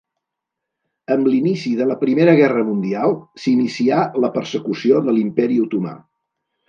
[1.15, 3.13] Amb l'inici de la Primera Guerra Mundial
[3.43, 5.95] s'inicià la persecució de l'Imperi Otomà.